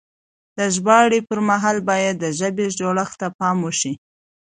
[0.57, 3.93] د ژباړې پر مهال بايد د ژبې جوړښت ته پام وشي.